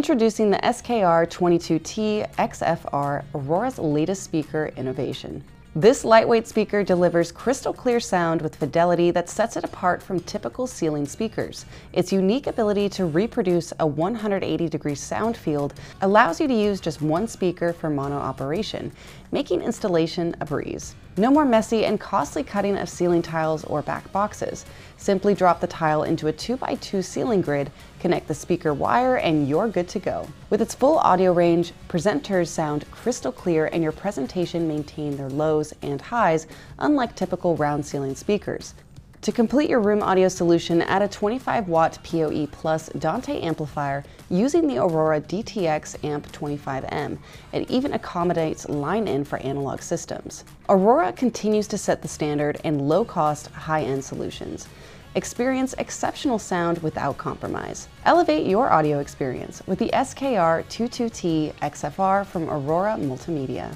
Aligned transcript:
Introducing 0.00 0.48
the 0.50 0.56
SKR22T 0.56 2.34
XFR, 2.36 3.22
Aurora's 3.34 3.78
latest 3.78 4.22
speaker 4.22 4.72
innovation. 4.78 5.44
This 5.76 6.04
lightweight 6.04 6.48
speaker 6.48 6.82
delivers 6.82 7.30
crystal 7.30 7.72
clear 7.72 8.00
sound 8.00 8.42
with 8.42 8.56
fidelity 8.56 9.12
that 9.12 9.28
sets 9.28 9.56
it 9.56 9.62
apart 9.62 10.02
from 10.02 10.18
typical 10.18 10.66
ceiling 10.66 11.06
speakers. 11.06 11.64
Its 11.92 12.12
unique 12.12 12.48
ability 12.48 12.88
to 12.88 13.06
reproduce 13.06 13.72
a 13.78 13.86
180 13.86 14.68
degree 14.68 14.96
sound 14.96 15.36
field 15.36 15.74
allows 16.00 16.40
you 16.40 16.48
to 16.48 16.54
use 16.54 16.80
just 16.80 17.00
one 17.00 17.28
speaker 17.28 17.72
for 17.72 17.88
mono 17.88 18.16
operation, 18.16 18.90
making 19.30 19.62
installation 19.62 20.34
a 20.40 20.44
breeze. 20.44 20.96
No 21.16 21.30
more 21.30 21.44
messy 21.44 21.84
and 21.84 22.00
costly 22.00 22.42
cutting 22.42 22.78
of 22.78 22.88
ceiling 22.88 23.20
tiles 23.20 23.62
or 23.64 23.82
back 23.82 24.10
boxes. 24.10 24.64
Simply 24.96 25.34
drop 25.34 25.60
the 25.60 25.66
tile 25.66 26.04
into 26.04 26.28
a 26.28 26.32
2x2 26.32 27.04
ceiling 27.04 27.42
grid, 27.42 27.70
connect 27.98 28.26
the 28.26 28.34
speaker 28.34 28.72
wire, 28.72 29.16
and 29.16 29.46
you're 29.46 29.68
good 29.68 29.88
to 29.88 29.98
go. 29.98 30.26
With 30.48 30.62
its 30.62 30.74
full 30.74 30.98
audio 30.98 31.32
range, 31.32 31.74
presenters 31.88 32.48
sound 32.48 32.90
crystal 32.90 33.32
clear 33.32 33.66
and 33.66 33.82
your 33.82 33.92
presentation 33.92 34.66
maintain 34.66 35.16
their 35.16 35.28
lows 35.28 35.59
and 35.82 36.00
highs, 36.00 36.46
unlike 36.78 37.14
typical 37.14 37.56
round 37.56 37.84
ceiling 37.84 38.14
speakers. 38.14 38.74
To 39.22 39.32
complete 39.32 39.68
your 39.68 39.80
room 39.80 40.02
audio 40.02 40.28
solution, 40.28 40.80
add 40.80 41.02
a 41.02 41.08
25 41.08 41.68
watt 41.68 41.98
PoE 42.02 42.46
Plus 42.46 42.88
Dante 42.98 43.38
amplifier 43.42 44.02
using 44.30 44.66
the 44.66 44.78
Aurora 44.78 45.20
DTX 45.20 46.02
Amp 46.02 46.26
25M. 46.32 47.18
It 47.52 47.70
even 47.70 47.92
accommodates 47.92 48.66
line-in 48.70 49.24
for 49.24 49.36
analog 49.40 49.82
systems. 49.82 50.44
Aurora 50.70 51.12
continues 51.12 51.66
to 51.68 51.76
set 51.76 52.00
the 52.00 52.08
standard 52.08 52.58
in 52.64 52.88
low-cost, 52.88 53.48
high-end 53.48 54.02
solutions. 54.02 54.66
Experience 55.14 55.74
exceptional 55.76 56.38
sound 56.38 56.78
without 56.78 57.18
compromise. 57.18 57.88
Elevate 58.06 58.46
your 58.46 58.72
audio 58.72 59.00
experience 59.00 59.60
with 59.66 59.78
the 59.80 59.90
SKR 59.92 60.64
22T 60.68 61.52
XFR 61.56 62.24
from 62.24 62.48
Aurora 62.48 62.96
Multimedia. 62.98 63.74